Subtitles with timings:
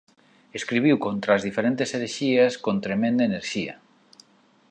[0.59, 3.73] Escribiu contra as diferentes herexías con tremenda enerxía.